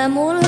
[0.00, 0.39] kamu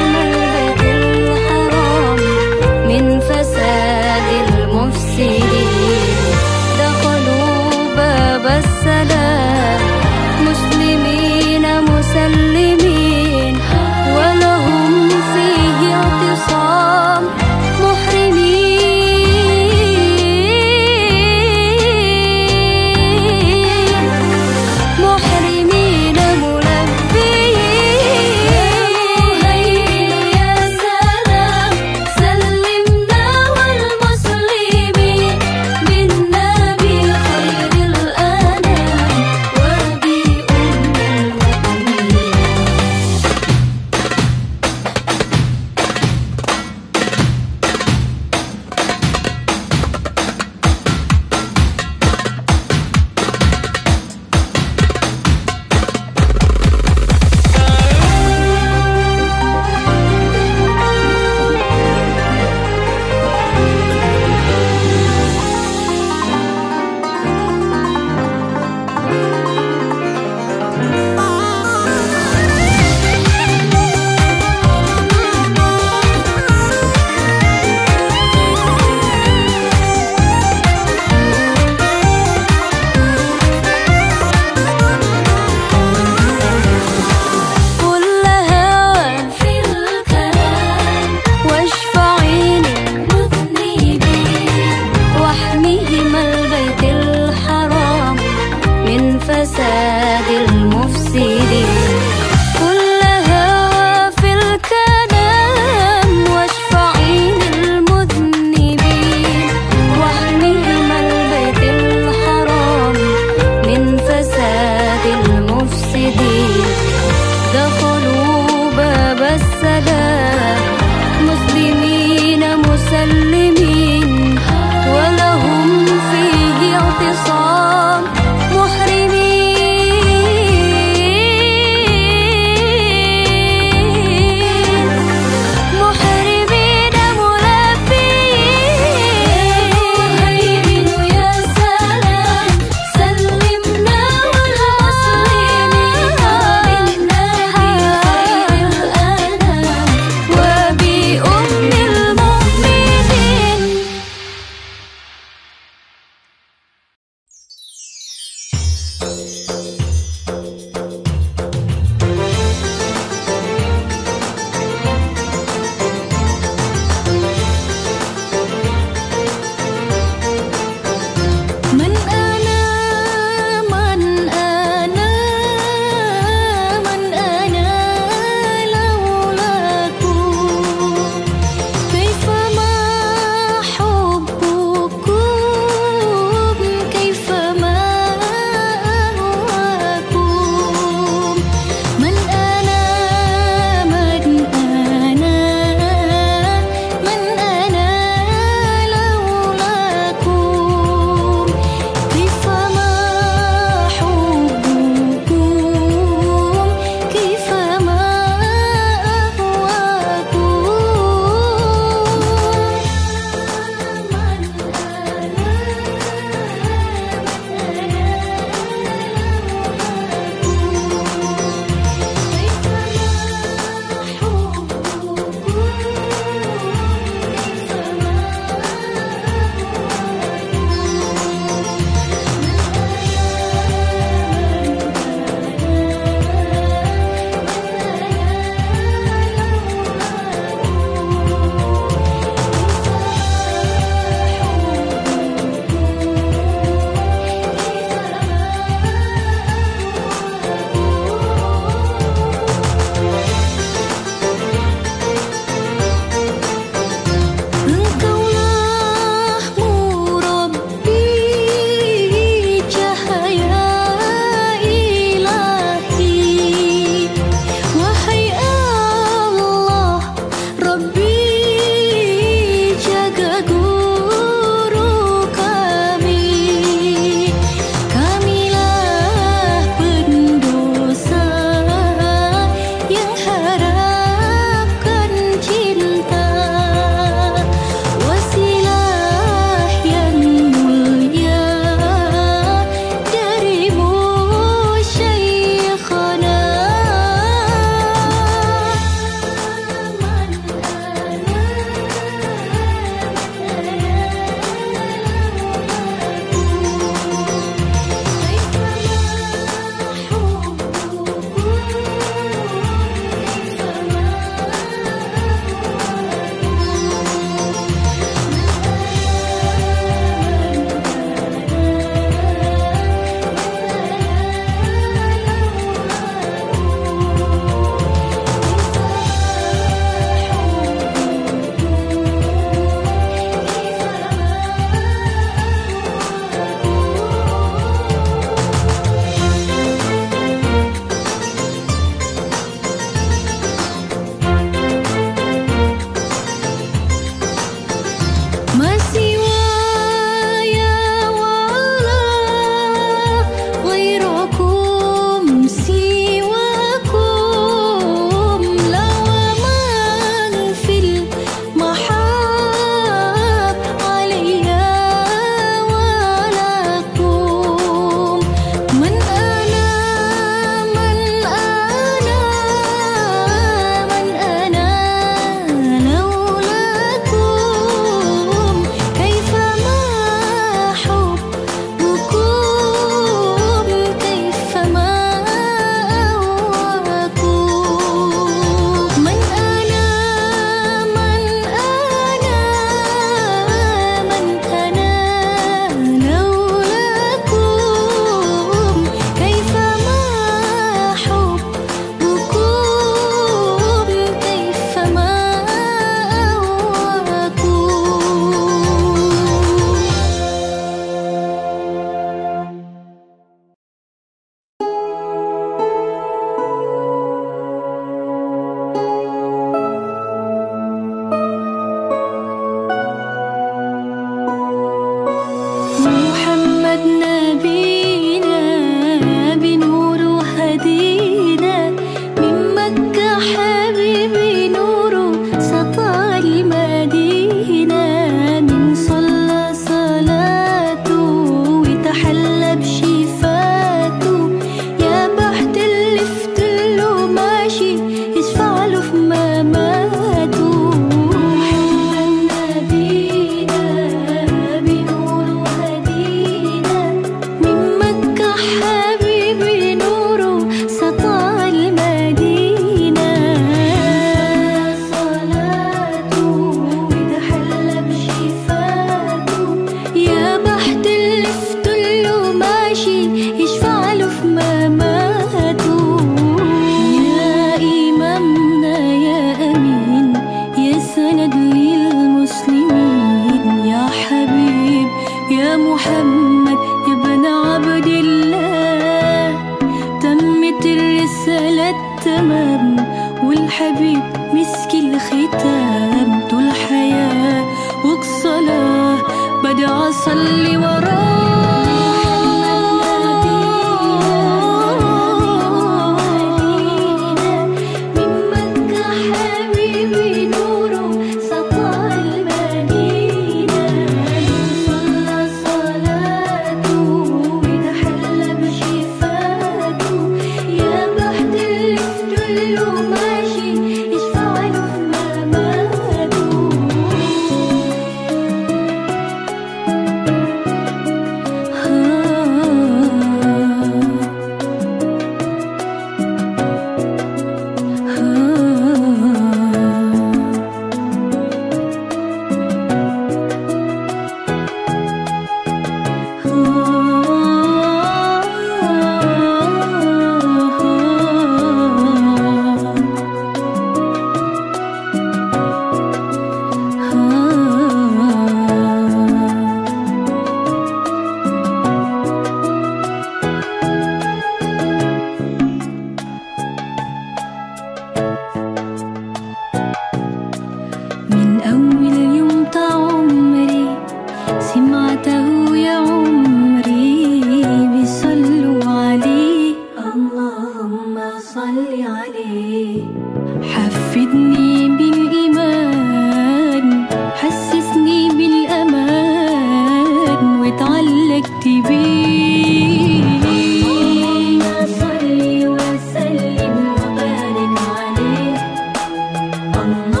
[599.61, 600.00] amor.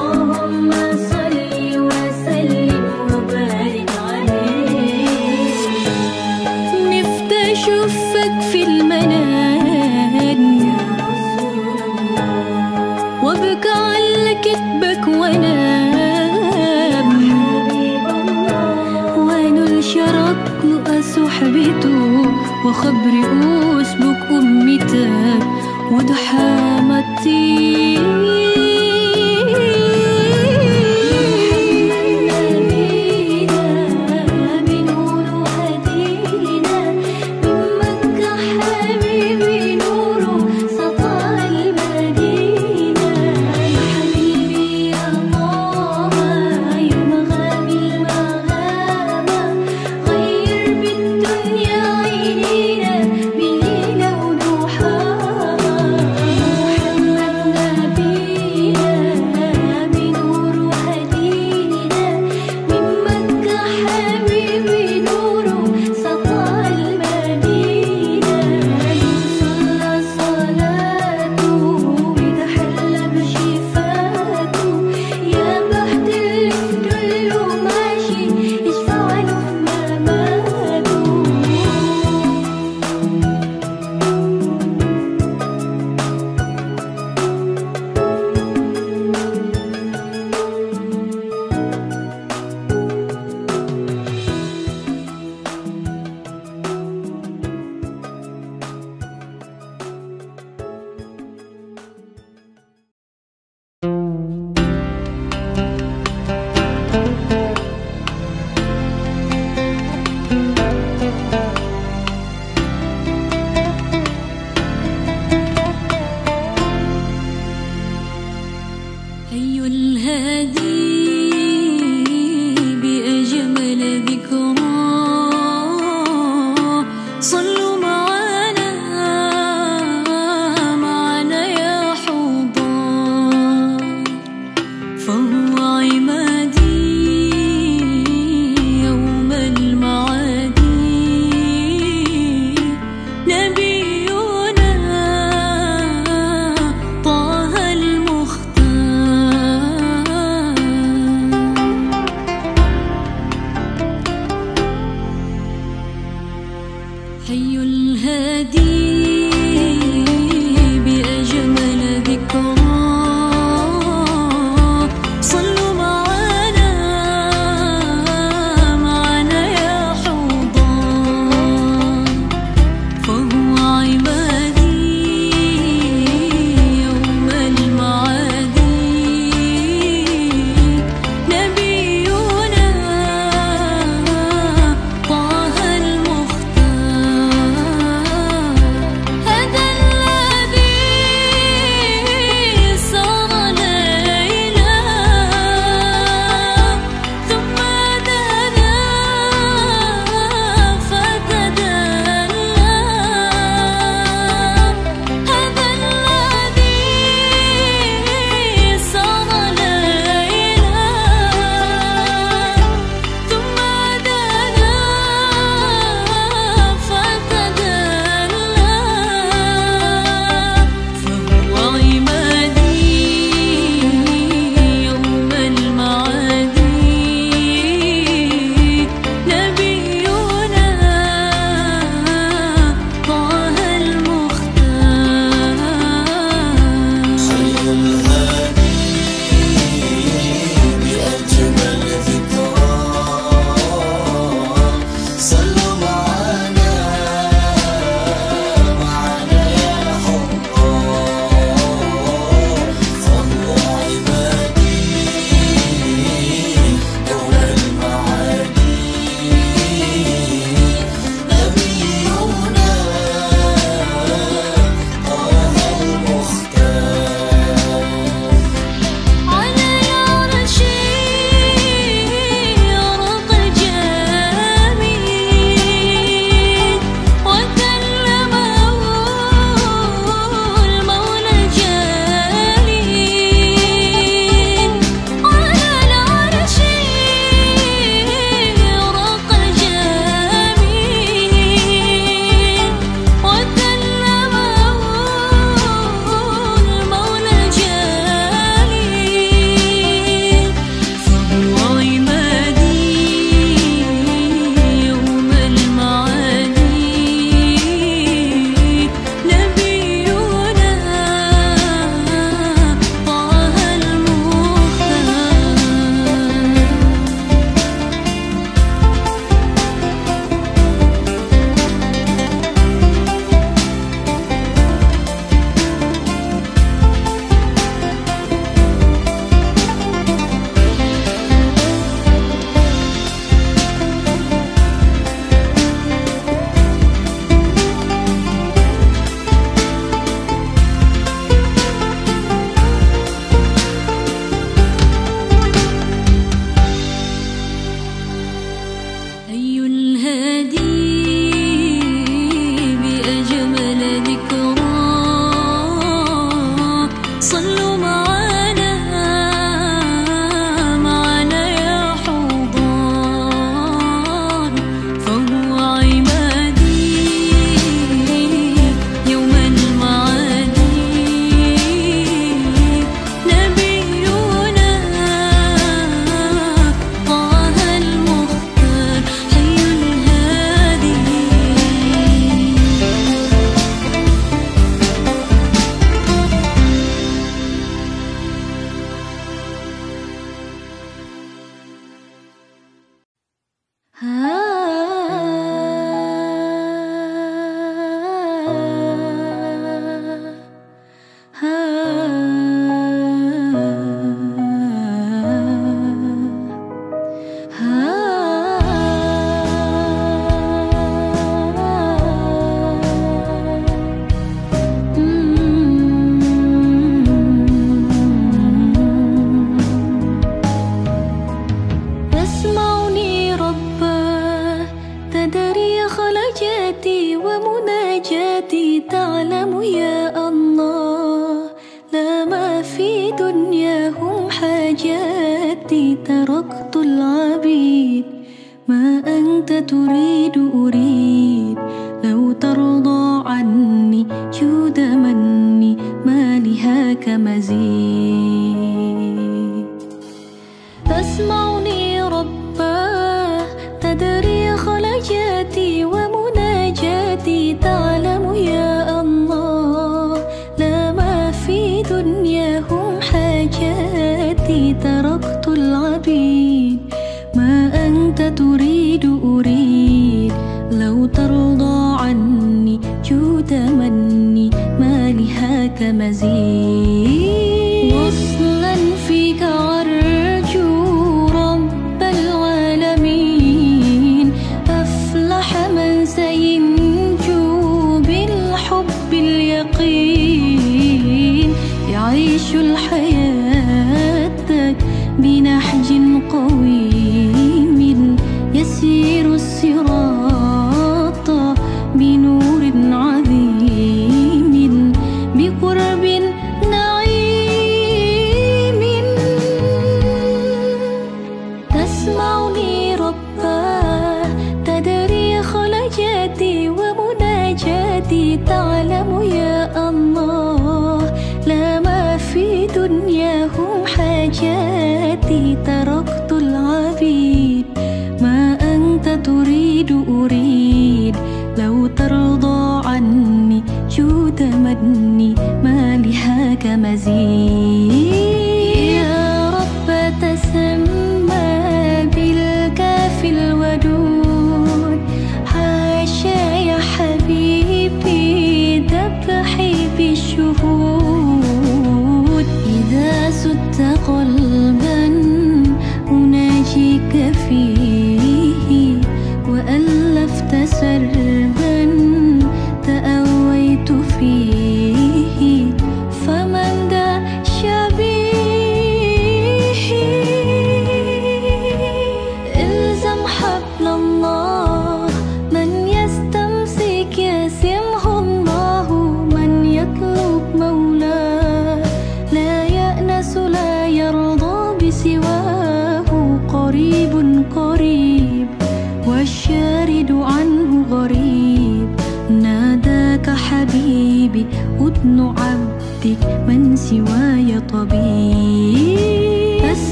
[536.91, 537.05] és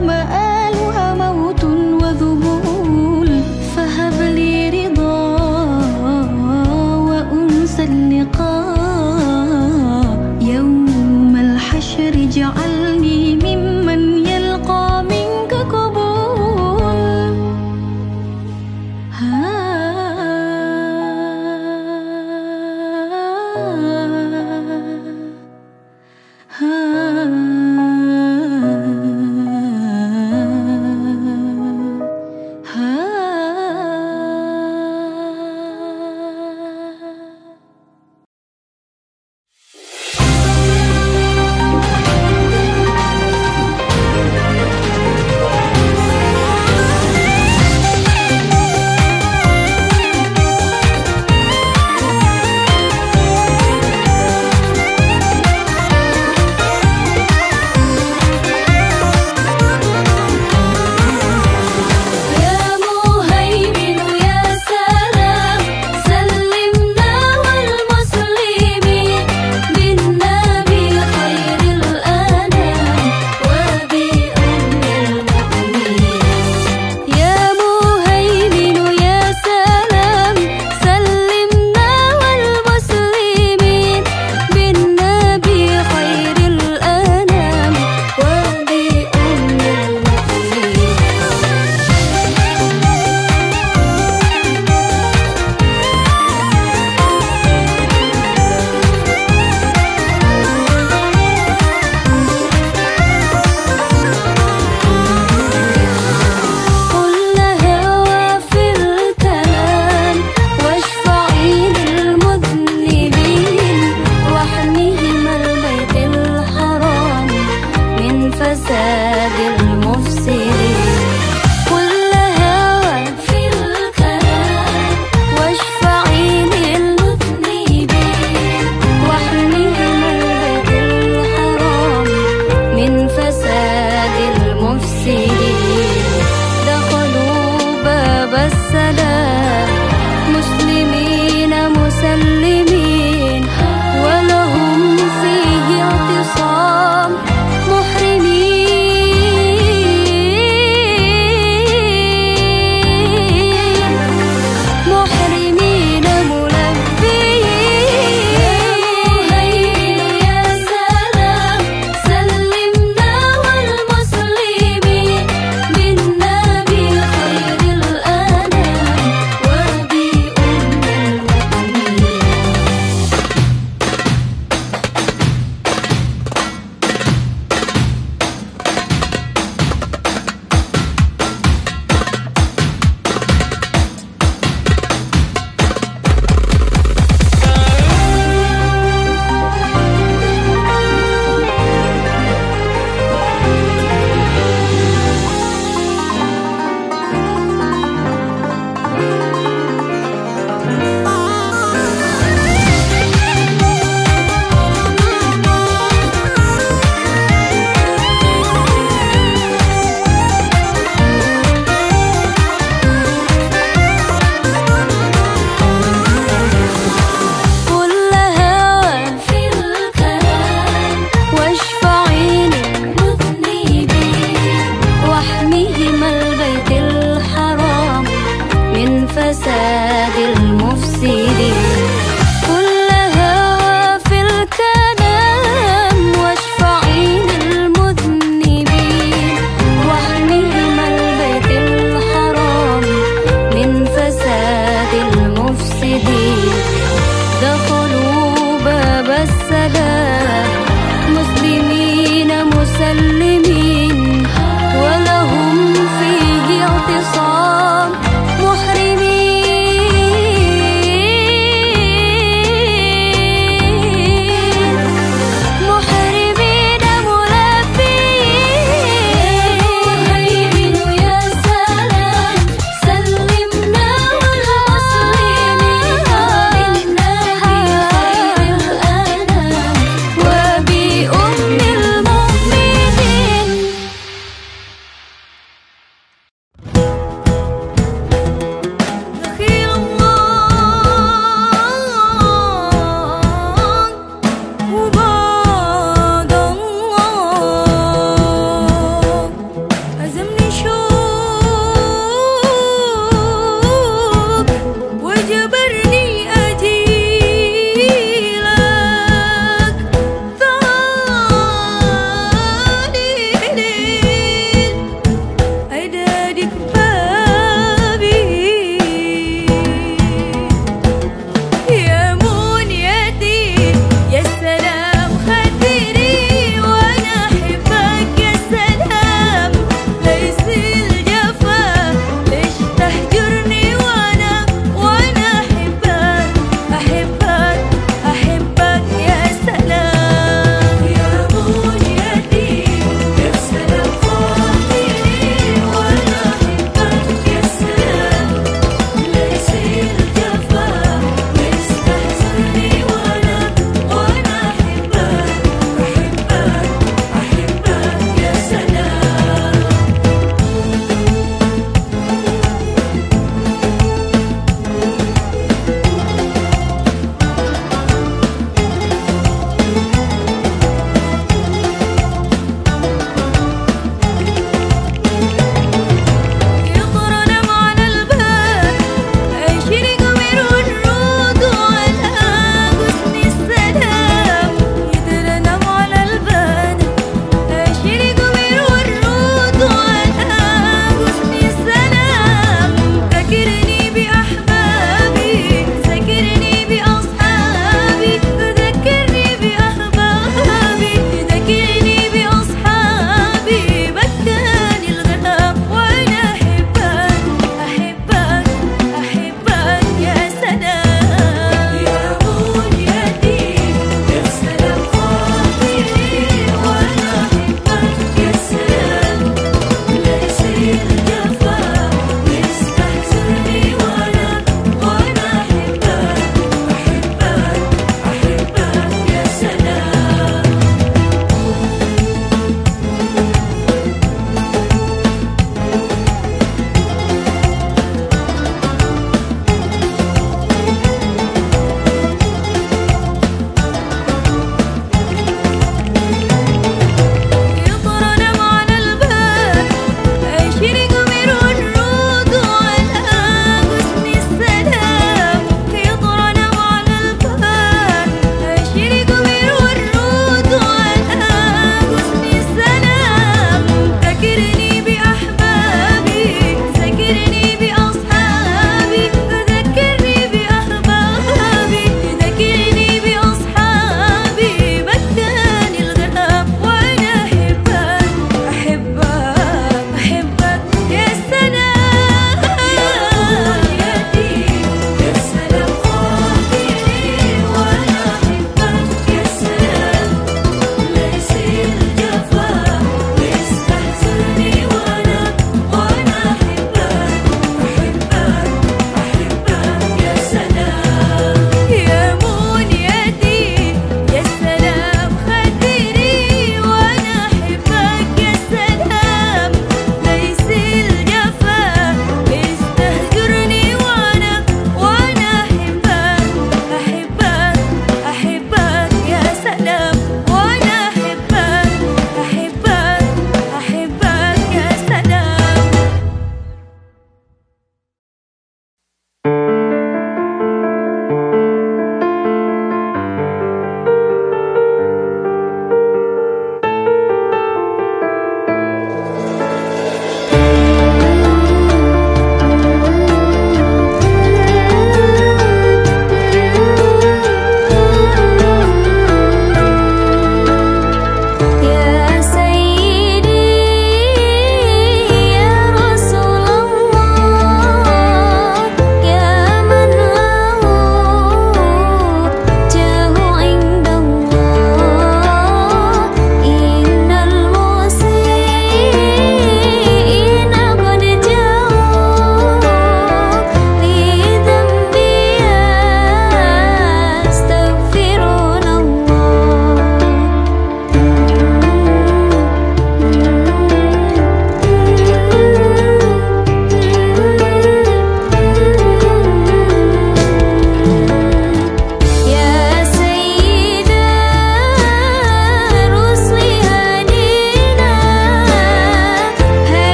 [0.00, 0.37] lama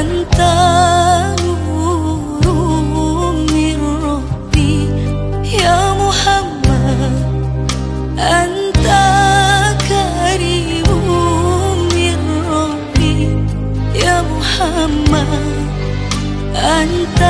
[0.00, 0.40] أنت
[2.44, 4.88] نور من ربي.
[5.62, 7.14] يا محمد
[8.18, 8.86] أنت
[9.88, 10.88] كريم
[11.94, 12.18] من
[12.52, 13.20] ربي.
[14.04, 15.66] يا محمد
[16.54, 17.20] أنت